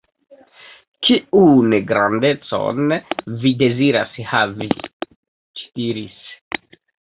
"Kiun 1.07 1.75
grandecon 1.91 2.89
vi 3.45 3.53
deziras 3.61 4.19
havi?" 4.33 4.71
ĝi 4.81 5.71
diris. 5.83 6.21